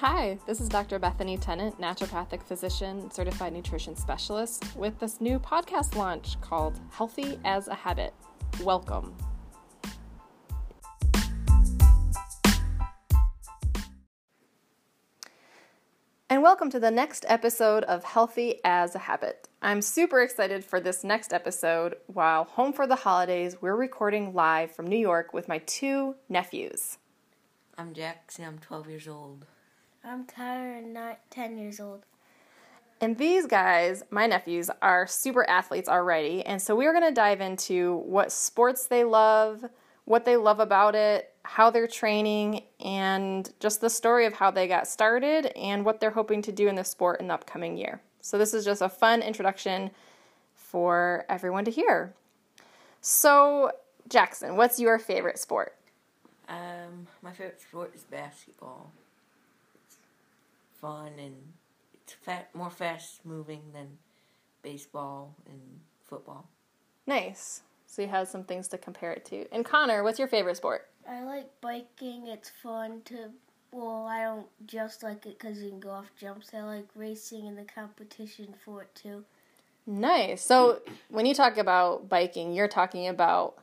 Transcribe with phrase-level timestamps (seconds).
[0.00, 1.00] Hi, this is Dr.
[1.00, 7.66] Bethany Tennant, naturopathic physician, certified nutrition specialist, with this new podcast launch called Healthy as
[7.66, 8.14] a Habit.
[8.62, 9.16] Welcome.
[16.30, 19.48] And welcome to the next episode of Healthy as a Habit.
[19.60, 21.96] I'm super excited for this next episode.
[22.06, 26.98] While home for the holidays, we're recording live from New York with my two nephews.
[27.76, 28.44] I'm Jackson.
[28.44, 29.44] I'm 12 years old.
[30.08, 32.04] I'm Tyler and not 10 years old.
[32.98, 36.42] And these guys, my nephews, are super athletes already.
[36.46, 39.66] And so we're going to dive into what sports they love,
[40.06, 44.66] what they love about it, how they're training, and just the story of how they
[44.66, 48.00] got started and what they're hoping to do in the sport in the upcoming year.
[48.22, 49.90] So this is just a fun introduction
[50.54, 52.14] for everyone to hear.
[53.02, 53.72] So,
[54.08, 55.76] Jackson, what's your favorite sport?
[56.48, 58.90] Um, my favorite sport is basketball.
[60.78, 61.34] It's fun and
[61.94, 63.98] it's fat, more fast moving than
[64.62, 65.60] baseball and
[66.04, 66.48] football.
[67.06, 67.62] Nice.
[67.86, 69.46] So you have some things to compare it to.
[69.52, 70.88] And Connor, what's your favorite sport?
[71.08, 72.28] I like biking.
[72.28, 73.30] It's fun to.
[73.72, 76.50] Well, I don't just like it because you can go off jumps.
[76.54, 79.24] I like racing and the competition for it too.
[79.86, 80.42] Nice.
[80.44, 83.56] So when you talk about biking, you're talking about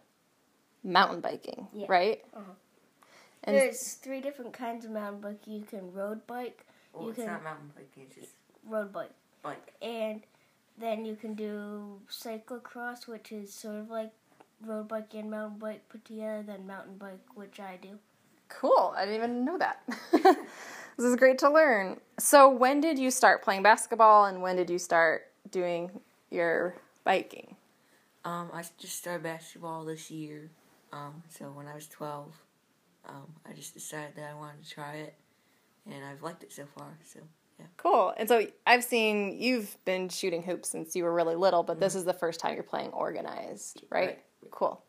[0.83, 1.85] mountain biking, Yeah.
[1.87, 2.21] right?
[2.35, 2.43] Uh-huh.
[3.45, 5.39] And There's three different kinds of mountain bike.
[5.45, 6.65] You can road bike,
[6.95, 8.31] Well, You it's can- not mountain biking, it's just
[8.67, 9.11] road bike,
[9.43, 9.73] bike.
[9.81, 10.23] and
[10.77, 14.11] then you can do cyclocross, which is sort of like
[14.65, 16.43] road bike and mountain bike put together.
[16.43, 17.99] Then mountain bike, which I do.
[18.47, 18.93] cool.
[18.95, 19.81] I didn't even know that.
[20.11, 21.99] this is great to learn.
[22.19, 25.99] So when did you start playing basketball and when did you start doing
[26.31, 27.55] your biking?
[28.23, 30.49] Um, I just started basketball this year.
[30.93, 32.33] Um, so when I was 12,
[33.07, 35.15] um, I just decided that I wanted to try it,
[35.91, 36.97] and I've liked it so far.
[37.03, 37.19] So
[37.59, 38.13] yeah, Cool.
[38.17, 41.93] And so I've seen you've been shooting hoops since you were really little, but this
[41.93, 41.99] mm-hmm.
[41.99, 44.07] is the first time you're playing organized, right?
[44.07, 44.19] Right.
[44.51, 44.81] Cool.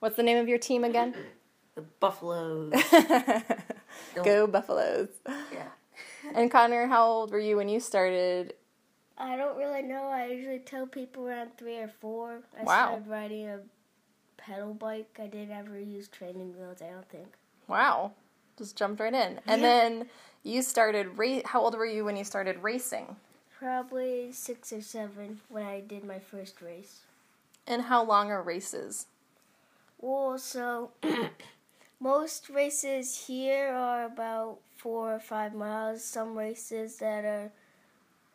[0.00, 1.14] What's the name of your team again?
[1.74, 2.72] the Buffaloes.
[4.14, 5.08] Go Buffaloes.
[5.52, 5.68] yeah.
[6.34, 8.54] And Connor, how old were you when you started?
[9.18, 10.04] I don't really know.
[10.04, 12.42] I usually tell people around three or four.
[12.58, 12.86] I Wow.
[12.86, 13.60] started riding a
[14.36, 15.18] pedal bike.
[15.20, 17.26] I didn't ever use training wheels, I don't think.
[17.66, 18.12] Wow.
[18.58, 19.40] Just jumped right in.
[19.46, 19.68] And Yeah.
[19.68, 20.10] then
[20.42, 23.16] you started ra- how old were you when you started racing?
[23.58, 27.00] Probably six or seven when I did my first race.
[27.66, 29.06] And how long are races?
[30.00, 30.90] Well, so
[32.00, 36.02] most races here are about four or five miles.
[36.04, 37.52] Some races that are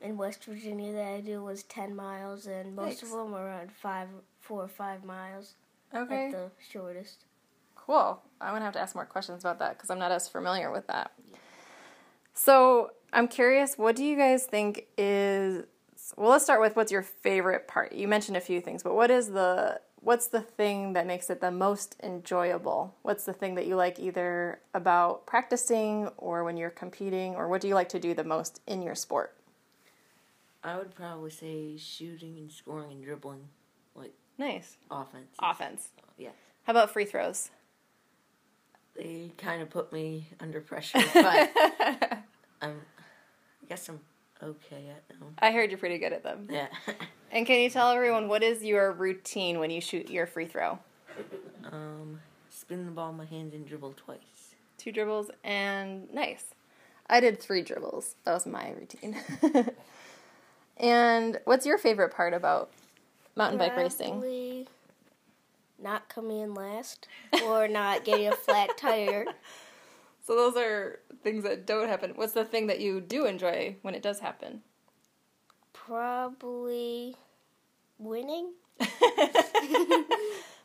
[0.02, 3.72] in West Virginia that I do was ten miles, and most of them are around
[3.74, 4.08] five,
[4.40, 5.54] four or five miles
[5.94, 6.28] Okay.
[6.28, 7.26] at the shortest.
[7.88, 8.22] Cool.
[8.40, 10.72] I'm going to have to ask more questions about that because I'm not as familiar
[10.72, 11.12] with that.
[12.34, 15.66] So I'm curious, what do you guys think is.
[16.16, 17.94] Well, let's start with what's your favorite part.
[17.94, 19.82] You mentioned a few things, but what is the.
[20.00, 22.96] What's the thing that makes it the most enjoyable?
[23.02, 27.62] What's the thing that you like either about practicing or when you're competing, or what
[27.62, 29.36] do you like to do the most in your sport?
[30.64, 33.50] I would probably say shooting and scoring and dribbling,
[33.96, 34.78] like Nice.
[34.92, 35.36] offense.
[35.40, 35.90] Offense.
[36.18, 36.30] Yeah.
[36.64, 37.50] How about free throws?
[38.98, 41.52] They kind of put me under pressure, but
[42.62, 44.00] I'm, I guess I'm
[44.42, 45.36] okay at them.
[45.40, 46.48] I heard you're pretty good at them.
[46.50, 46.68] Yeah.
[47.30, 50.80] And can you tell everyone what is your routine when you shoot your free throw?
[51.72, 54.56] um, spin the ball in my hands and dribble twice.
[54.78, 56.46] Two dribbles and nice.
[57.10, 58.16] I did three dribbles.
[58.24, 59.18] That was my routine.
[60.78, 62.72] and what's your favorite part about
[63.36, 64.22] mountain bike racing?
[65.78, 67.08] Probably Not coming in last,
[67.46, 69.26] or not getting a flat tire.
[70.26, 72.14] So those are things that don't happen.
[72.16, 74.62] What's the thing that you do enjoy when it does happen?
[75.74, 77.16] Probably
[77.98, 78.54] winning.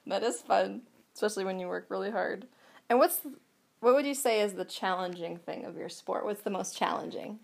[0.06, 0.82] That is fun,
[1.14, 2.46] especially when you work really hard.
[2.88, 3.20] And what's
[3.80, 6.24] what would you say is the challenging thing of your sport?
[6.24, 7.38] What's the most challenging?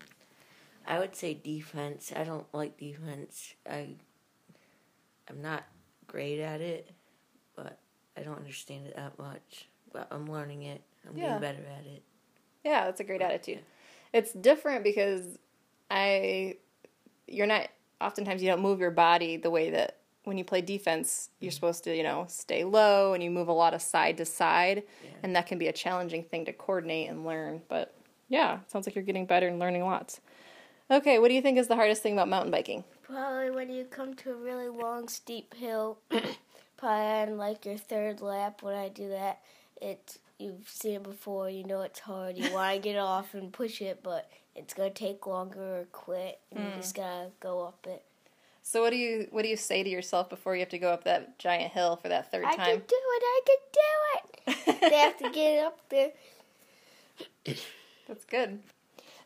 [0.87, 2.12] I would say defense.
[2.14, 3.55] I don't like defense.
[3.69, 3.91] I
[5.29, 5.64] I'm not
[6.06, 6.91] great at it,
[7.58, 7.78] but
[8.16, 9.69] I don't understand it that much.
[9.93, 10.82] But I'm learning it.
[11.08, 11.38] I'm Yeah.
[11.38, 12.02] getting better at it.
[12.64, 13.60] Yeah, that's a great attitude.
[14.12, 15.38] It's different because
[15.90, 16.56] I
[17.26, 17.69] you're not
[18.00, 21.55] oftentimes you don't move your body the way that when you play defense, you're mm-hmm.
[21.55, 24.84] supposed to, you know, stay low and you move a lot of side to side
[25.02, 25.11] Yeah.
[25.22, 27.62] and that can be a challenging thing to coordinate and learn.
[27.69, 27.94] But
[28.28, 30.20] yeah, sounds like you're getting better and learning lots.
[30.90, 32.84] Okay, what do you think is the hardest thing about mountain biking?
[33.02, 35.99] Probably when you come to a really long, steep hill,
[36.78, 39.40] probably on like your third lap when I do that,
[39.82, 41.50] it's you've seen it before.
[41.50, 42.38] You know it's hard.
[42.38, 46.38] You want to get off and push it, but it's gonna take longer or quit.
[46.50, 46.76] And You hmm.
[46.76, 48.02] just gotta go up it.
[48.62, 50.90] So what do you what do you say to yourself before you have to go
[50.90, 52.82] up that giant hill for that third I can time?
[52.86, 53.22] do it.
[53.25, 54.80] I can do it.
[54.80, 56.10] they have to get up there.
[58.06, 58.60] That's good.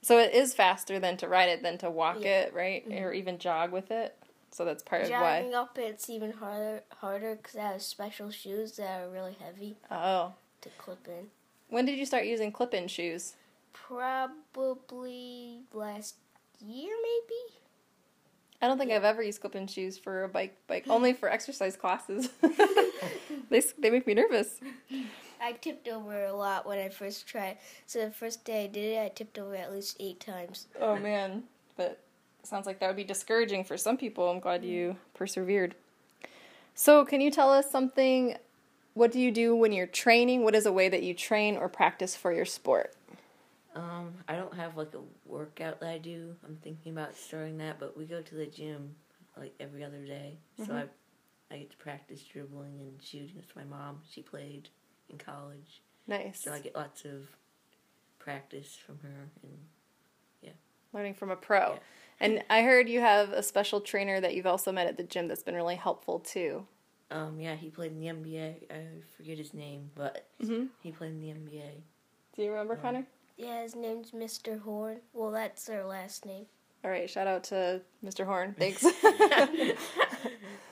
[0.01, 2.41] So it is faster than to ride it than to walk Yeah.
[2.43, 2.85] it, right?
[2.87, 3.15] Or mm-hmm.
[3.15, 4.17] even jog with it.
[4.53, 5.57] So that's part of Jogging why.
[5.59, 10.35] up it's even harder harder because I have special shoes that are really heavy Oh.
[10.61, 11.29] to clip in.
[11.71, 13.35] When did you start using clip-in shoes?
[13.73, 16.17] Probably last
[16.61, 17.59] year, maybe.
[18.61, 21.77] I don't think I've ever used clip-in shoes for a bike bike only for exercise
[21.77, 22.29] classes.
[23.51, 24.61] they they make me nervous.
[25.41, 27.57] I tipped over a lot when I first tried.
[27.87, 30.67] So the first day I did it, I tipped over at least eight times.
[30.81, 31.45] Oh man,
[31.77, 31.99] but
[32.43, 34.29] sounds like that would be discouraging for some people.
[34.29, 35.75] I'm glad you persevered.
[36.75, 38.37] So, can you tell us something?
[38.95, 40.43] What do you do when you're training?
[40.45, 42.95] What is a way that you train or practice for your sport?
[43.75, 46.35] Um, I don't have like a workout that I do.
[46.47, 48.95] I'm thinking about starting that, but we go to the gym
[49.37, 50.37] like every other day,
[50.67, 50.85] so I
[51.55, 54.01] I get to practice dribbling and shooting with my mom.
[54.11, 54.69] She played
[55.09, 56.41] in college, Nice.
[56.41, 57.29] so I get lots of
[58.19, 59.29] practice from her.
[59.43, 59.53] And
[60.43, 60.51] yeah.
[60.93, 61.73] Learning from a pro.
[61.73, 61.79] Yeah.
[62.23, 65.29] And I heard you have a special trainer that you've also met at the gym
[65.29, 66.67] that's been really helpful too.
[67.11, 68.71] um, yeah, he played in the NBA.
[68.71, 68.85] I
[69.17, 70.67] forget his name, but Mm-hmm.
[70.83, 71.71] he played in the NBA.
[72.37, 72.81] Do you remember, Yeah.
[72.81, 73.07] Connor?
[73.37, 74.61] Yeah, his name's Mr.
[74.61, 75.01] Horn.
[75.13, 76.47] Well, that's their last name.
[76.85, 78.25] All right, shout out to Mr.
[78.25, 78.55] Horn.
[78.59, 78.85] Thanks.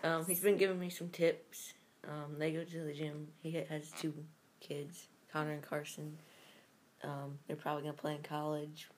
[0.02, 1.74] Um, he's been giving me some tips.
[2.08, 3.28] Um, they go to the gym.
[3.42, 4.14] He has two
[4.60, 6.16] kids, Connor and Carson.
[7.04, 8.88] Um, they're probably gonna play in college.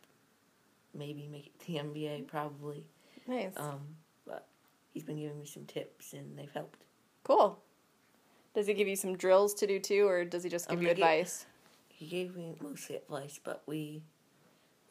[0.95, 2.87] Maybe make it to the NBA, probably.
[3.27, 3.55] nice.
[3.57, 3.81] Um,
[4.27, 4.47] but
[4.93, 6.85] he's been giving me some tips, and they've helped.
[7.25, 7.59] cool.
[8.55, 10.85] Does he give you some drills to do too, or does he just give Um,
[10.85, 11.47] you advice?
[11.89, 14.03] He gave me mostly advice, but we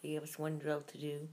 [0.01, 1.27] he gave us one drill to do.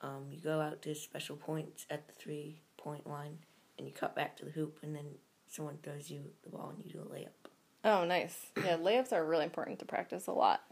[0.00, 3.38] Um, you go out to special points at the three point line,
[3.76, 5.04] and you cut back to the hoop, and then
[5.46, 7.50] someone throws you the ball, and you do a layup.
[7.84, 8.46] Oh, nice.
[8.56, 10.62] Yeah, layups are really important to practice a lot.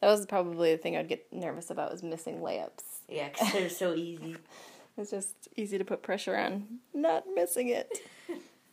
[0.00, 3.00] That was probably the thing I'd get nervous about was missing layups.
[3.08, 4.36] Yeah, 'cause they're so easy.
[4.96, 8.02] It's just easy to put pressure on not missing it.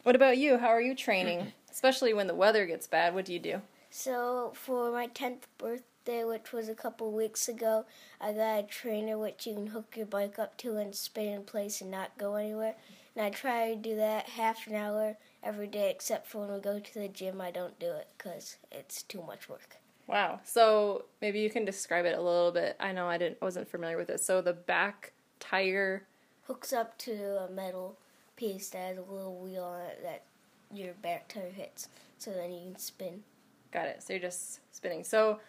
[0.04, 0.58] what about you?
[0.58, 1.52] How are you training?
[1.72, 3.62] Especially when the weather gets bad, what do you do?
[3.90, 7.86] So for my 10th birthday, which was a couple weeks ago,
[8.22, 11.44] I got a trainer which you can hook your bike up to and spin in
[11.44, 12.76] place and not go anywhere.
[13.16, 16.60] And I try to do that half an hour every day, except for when we
[16.60, 19.78] go to the gym, I don't do it because it's too much work.
[20.08, 20.40] Wow.
[20.44, 22.76] So maybe you can describe it a little bit.
[22.80, 24.20] I know I didn't wasn't familiar with it.
[24.20, 26.06] So the back tire
[26.48, 27.98] Hooks up to a metal
[28.36, 30.24] piece that has a little wheel on it that
[30.72, 31.88] your back tire hits,
[32.20, 33.24] so then you can spin.
[33.72, 34.04] got it.
[34.04, 35.04] So you're just spinning.
[35.04, 35.40] So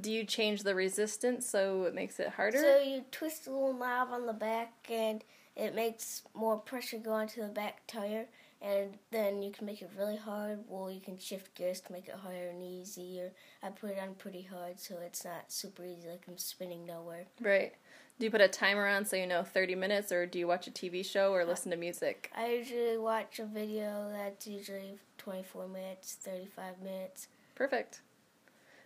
[0.00, 2.58] do you change the resistance so it makes it harder?
[2.58, 5.22] So you twist a little knob on the back, and
[5.54, 8.26] it makes more pressure go onto the back tire,
[8.62, 10.60] and then you can make it really hard.
[10.68, 13.32] Well, you can shift gears to make it harder and easier.
[13.62, 17.26] I put it on pretty hard, so it's not super easy, like I'm spinning nowhere.
[17.40, 17.72] right.
[18.18, 20.66] Do you put a timer on so you know 30 minutes or do you watch
[20.66, 22.30] a TV show or listen to music?
[22.34, 27.28] I usually watch a video that's usually 24 minutes, 35 minutes.
[27.54, 28.00] Perfect.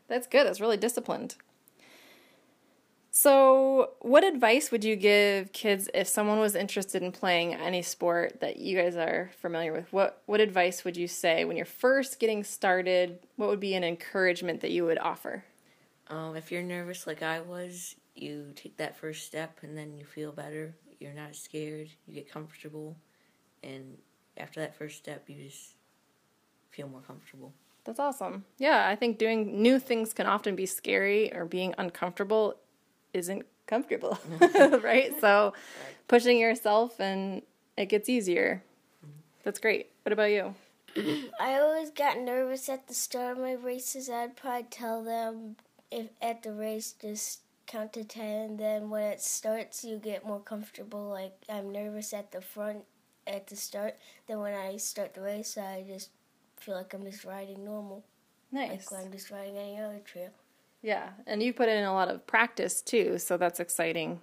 [0.08, 0.48] That's good.
[0.48, 1.36] That's really disciplined.
[3.12, 8.40] So, what advice would you give kids if someone was interested in playing any sport
[8.40, 9.92] that you guys are familiar with?
[9.92, 13.18] What what advice would you say when you're first getting started?
[13.34, 15.44] What would be an encouragement that you would offer?
[16.08, 20.04] Um, if you're nervous like I was, you take that first step, and then you
[20.04, 20.76] feel better.
[21.00, 21.88] You're not scared.
[22.06, 22.96] You get comfortable,
[23.64, 23.98] and
[24.36, 25.74] after that first step, you just
[26.70, 27.52] feel more comfortable.
[27.84, 28.44] That's awesome.
[28.58, 32.54] Yeah, I think doing new things can often be scary or being uncomfortable
[33.14, 34.18] isn't comfortable,
[34.82, 35.12] right?
[35.20, 35.54] So,
[36.08, 37.42] pushing yourself and
[37.76, 38.62] it gets easier.
[39.04, 39.12] Mm-hmm.
[39.44, 39.90] That's great.
[40.02, 40.54] What about you?
[41.40, 44.10] I always got nervous at the start of my races.
[44.10, 45.56] I'd probably tell them
[45.90, 48.56] if at the race just count to ten.
[48.56, 51.08] Then when it starts, you get more comfortable.
[51.08, 52.84] Like I'm nervous at the front
[53.26, 53.96] at the start.
[54.26, 56.10] Then when I start the race, I just
[56.58, 58.04] feel like I'm just riding normal,
[58.50, 58.90] Nice.
[58.90, 60.30] like I'm just riding any other trail.
[60.82, 64.20] Yeah, and you put in a lot of practice too, so that's exciting.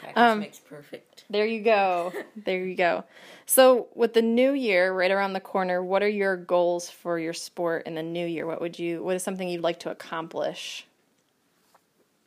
[0.00, 1.24] Practice Um, makes perfect.
[1.30, 2.12] There you go.
[2.36, 3.04] there you go.
[3.46, 7.34] So, with the new year right around the corner, what are your goals for your
[7.34, 8.46] sport in the new year?
[8.46, 10.86] What would you what is something you'd like to accomplish?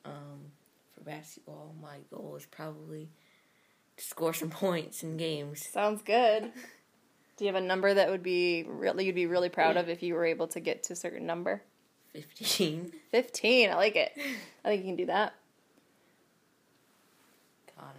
[0.06, 0.52] Um,
[0.94, 3.10] for basketball, my goal is probably
[3.98, 5.68] to score some points in games.
[5.68, 6.52] Sounds good.
[7.38, 10.02] Do you have a number that would be really you'd be really proud of if
[10.02, 11.62] you were able to get to a certain number?
[12.22, 12.92] 15.
[13.12, 13.70] 15.
[13.70, 14.12] I like it.
[14.64, 15.34] I think you can do that.
[17.78, 17.92] Connor.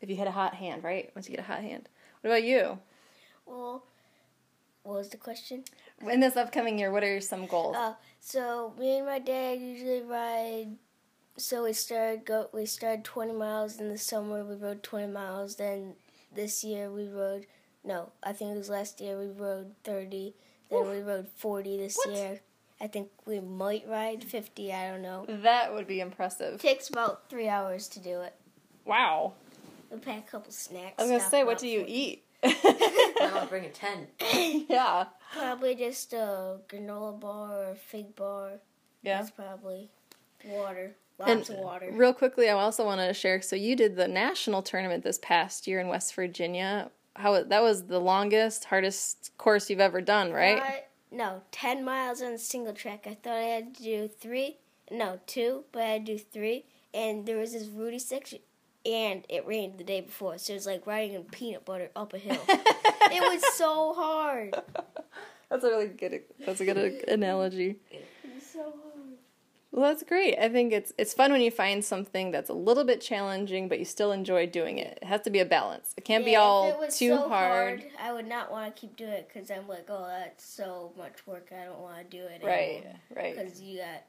[0.00, 1.10] If you had a hot hand, right?
[1.14, 1.88] Once you get a hot hand.
[2.20, 2.78] What about you?
[3.46, 3.84] Well,
[4.82, 5.64] what was the question?
[6.08, 7.76] In this upcoming year, what are some goals?
[7.76, 10.76] Uh, so me and my dad usually ride.
[11.36, 12.48] So we started go.
[12.52, 14.44] We started 20 miles in the summer.
[14.44, 15.56] We rode 20 miles.
[15.56, 15.94] Then
[16.34, 17.46] this year we rode.
[17.84, 20.34] No, I think it was last year we rode 30.
[20.70, 22.14] Then we rode 40 this What?
[22.14, 22.40] year.
[22.82, 24.72] I think we might ride 50.
[24.72, 25.24] I don't know.
[25.28, 26.60] that would be impressive.
[26.60, 28.34] takes about three hours to do it.
[28.84, 29.34] Wow.
[29.88, 30.94] We'll pack a couple snacks.
[30.98, 32.24] I was gonna say, what do you for- eat?
[32.42, 32.54] I'm
[33.30, 34.08] gonna bring a tent.
[34.68, 35.04] yeah.
[35.32, 38.54] Probably just a granola bar or a fig bar.
[39.02, 39.18] Yeah.
[39.18, 39.88] That's probably
[40.44, 40.96] water.
[41.20, 41.88] Lots And of water.
[41.92, 43.40] real quickly, I also wanted to share.
[43.42, 46.90] So you did the national tournament this past year in West Virginia.
[47.14, 50.60] How that was the longest, hardest course you've ever done, right?
[50.60, 50.70] Uh,
[51.12, 53.06] no, 10 miles on a single track.
[53.06, 54.56] I thought I had to do three.
[54.90, 56.64] No, two, but I had to do three.
[56.94, 58.40] And there was this Rudy section,
[58.84, 60.38] and it rained the day before.
[60.38, 62.40] So it was like riding in peanut butter up a hill.
[62.48, 64.54] it was so hard.
[65.48, 66.22] That's a really good.
[66.44, 67.76] That's a good analogy.
[67.90, 68.91] It was so hard.
[69.72, 70.38] Well, that's great.
[70.38, 73.78] I think it's it's fun when you find something that's a little bit challenging, but
[73.78, 74.98] you still enjoy doing it.
[75.00, 75.94] It has to be a balance.
[75.96, 77.82] It can't be Yeah, if all it was too so hard.
[77.98, 81.26] I would not want to keep doing it because I'm like, oh, that's so much
[81.26, 81.50] work.
[81.58, 82.42] I don't want to do it.
[82.44, 82.84] Right,
[83.16, 83.34] right.
[83.34, 84.02] Because you got,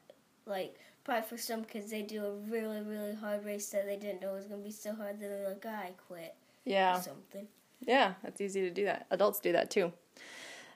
[0.44, 4.20] like, probably for some kids, they do a really, really hard race that they didn't
[4.20, 6.34] know was going to be so hard that they're like, ah, I quit
[6.66, 7.48] Yeah, something.
[7.80, 8.14] yeah.
[8.22, 9.06] it's easy to do that.
[9.10, 9.94] Adults do that too.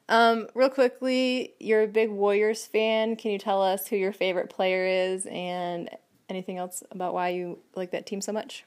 [0.09, 3.17] Um, real quickly, you're a big Warriors fan.
[3.17, 5.91] Can you tell us who your favorite player is and
[6.29, 8.65] anything else about why you like that team so much?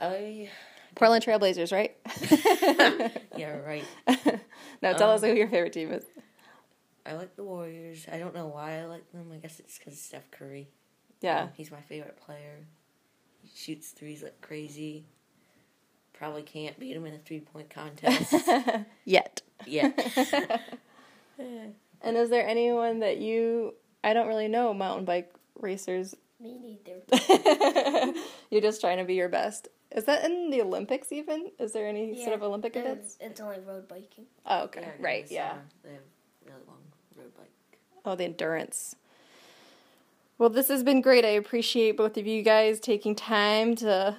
[0.00, 0.48] I.
[0.94, 1.96] Portland Trailblazers, right?
[3.36, 3.84] Yeah, right.
[4.82, 6.04] no, tell Um, us who your favorite team is.
[7.06, 8.04] I like the Warriors.
[8.10, 9.30] I don't know why I like them.
[9.32, 10.68] I guess it's because Steph Curry.
[11.20, 11.42] Yeah.
[11.42, 12.66] Um, he's my favorite player.
[13.42, 15.04] He shoots threes like crazy.
[16.18, 18.34] Probably can't beat him in a three point contest
[19.04, 19.42] Yet.
[19.66, 19.96] yet.
[22.00, 26.14] And is there anyone that you I don't really know mountain bike racers.
[26.40, 28.12] Me neither.
[28.50, 29.66] You're just trying to be your best.
[29.90, 31.50] Is that in the Olympics even?
[31.58, 33.16] Is there any sort of Olympic There's- events?
[33.20, 34.26] It's only road biking.
[34.46, 34.82] Oh, okay.
[34.82, 35.48] Yeah, right, yeah.
[35.50, 36.00] summer, They have
[36.46, 36.78] really long
[37.16, 37.78] road bike.
[38.04, 38.94] Oh, the endurance.
[40.38, 41.24] Well, this has been great.
[41.24, 44.16] I appreciate both of you guys taking time to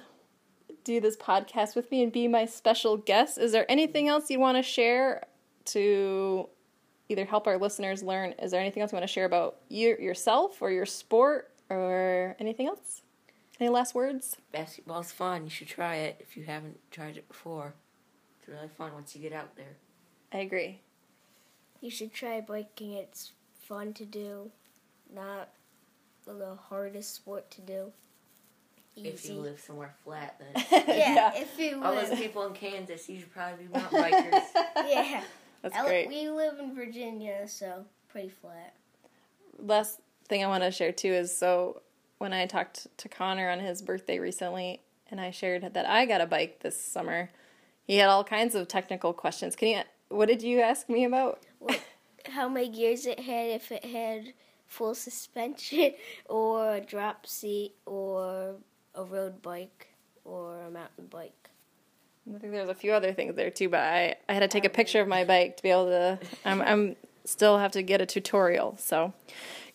[0.84, 3.38] do this podcast with me and be my special guest.
[3.38, 5.24] Is there anything else you want to share
[5.66, 6.48] to
[7.08, 8.32] either help our listeners learn?
[8.40, 12.36] Is there anything else you want to share about you yourself or your sport or
[12.38, 13.02] anything else?
[13.58, 14.36] Any last words?
[14.52, 15.44] Basketball's fun.
[15.44, 17.74] You should try it if you haven't tried it before.
[18.38, 19.76] It's really fun once you get out there.
[20.32, 20.80] I agree.
[21.80, 22.94] You should try biking.
[22.94, 24.50] It's fun to do.
[25.12, 25.50] Not
[26.26, 27.92] the hardest sport to do.
[29.00, 29.08] Easy.
[29.08, 33.20] If you live somewhere flat, then yeah, if you all those people in Kansas, you
[33.20, 34.42] should probably be mountain bikers.
[34.88, 35.22] Yeah.
[35.62, 36.08] That's I great.
[36.08, 38.74] We live in Virginia, so pretty flat.
[39.58, 41.82] last thing I want to share too is so
[42.18, 44.80] when I talked to Connor on his birthday recently,
[45.10, 47.30] and I shared that I got a bike this summer,
[47.84, 49.56] he had all kinds of technical questions.
[49.56, 49.82] Can you?
[50.08, 51.40] What did you ask me about?
[52.26, 54.32] How many gears it had, if it had
[54.66, 55.94] full suspension,
[56.26, 58.56] or a drop seat, or
[58.94, 59.88] a road bike,
[60.24, 61.50] or a mountain bike.
[62.28, 64.64] I think there's a few other things there too, but I, I had to take
[64.64, 66.18] a um, picture of my bike to be able to.
[66.44, 68.76] I'm I'm still have to get a tutorial.
[68.78, 69.12] So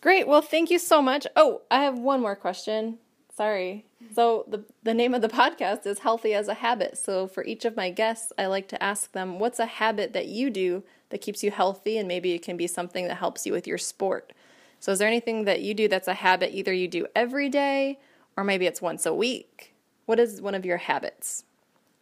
[0.01, 0.27] great.
[0.27, 1.27] Well, thank you so much.
[1.35, 2.99] Oh, I have one more question.
[3.35, 3.85] Sorry.
[4.13, 6.97] So the the name of the podcast is Healthy as a Habit.
[6.97, 10.27] So for each of my guests, I like to ask them, what's a habit that
[10.27, 13.51] you do that keeps you healthy, and maybe it can be something that helps you
[13.51, 14.31] with your sport.
[14.79, 17.99] So is there anything that you do that's a habit either you do every day
[18.37, 19.73] or maybe it's once a week?
[20.05, 21.43] What is one of your habits?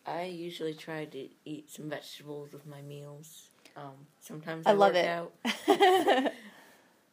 [0.06, 3.50] I usually try to eat some vegetables with my meals.
[3.78, 5.08] Um, sometimes I I, love work it.
[5.08, 5.34] out,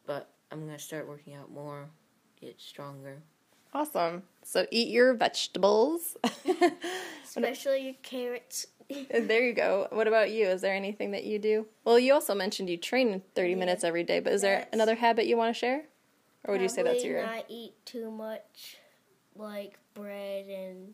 [0.05, 1.89] but I'm gonna start working out more,
[2.39, 3.21] get stronger.
[3.73, 4.23] Awesome.
[4.43, 6.17] So eat your vegetables.
[7.23, 8.67] Especially your carrots.
[9.09, 9.87] there you go.
[9.91, 10.47] What about you?
[10.47, 11.67] Is there anything that you do?
[11.85, 15.25] Well, you also mentioned you train 30 minutes every day, but is there another habit
[15.25, 15.83] you want to share?
[16.43, 18.77] Or would you say that's Probably your not eat too much,
[19.35, 20.93] like bread and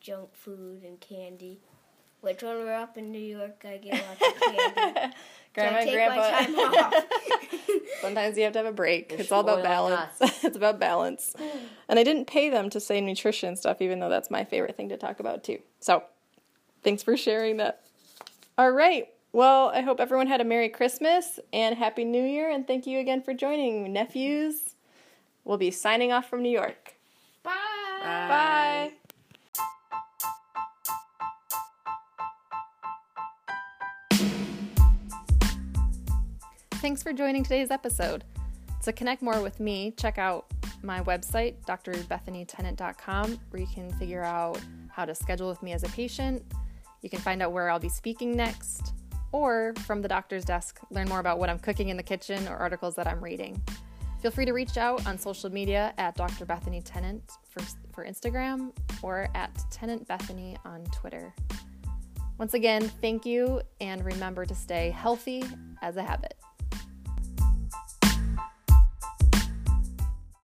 [0.00, 1.60] junk food and candy.
[2.20, 5.14] Which when we're up in New York, I get lots of candy.
[5.54, 6.16] grandma I take grandpa?
[6.16, 7.04] my time off.
[8.02, 9.08] Sometimes you have to have a break.
[9.08, 10.12] There's it's all about balance.
[10.20, 11.34] it's about balance.
[11.88, 14.90] And I didn't pay them to say nutrition stuff, even though that's my favorite thing
[14.90, 15.60] to talk about too.
[15.80, 16.02] So
[16.82, 17.82] thanks for sharing that.
[18.58, 19.08] All right.
[19.32, 22.98] Well, I hope everyone had a Merry Christmas and Happy New Year, and thank you
[22.98, 24.74] again for joining, nephews.
[25.44, 26.96] We'll be signing off from New York.
[28.00, 28.28] Bye.
[28.28, 28.92] Bye.
[36.80, 38.24] Thanks for joining today's episode.
[38.84, 40.46] To connect more with me, check out
[40.82, 44.58] my website, drbethanytennant.com, where you can figure out
[44.90, 46.42] how to schedule with me as a patient.
[47.02, 48.94] You can find out where I'll be speaking next,
[49.32, 52.56] or from the doctor's desk, learn more about what I'm cooking in the kitchen or
[52.56, 53.62] articles that I'm reading.
[54.20, 56.44] Feel free to reach out on social media at Dr.
[56.44, 57.62] Bethany Tennant for,
[57.92, 58.72] for Instagram
[59.02, 61.34] or at Tennant Bethany on Twitter.
[62.38, 65.42] Once again, thank you, and remember to stay healthy
[65.82, 66.34] as a habit.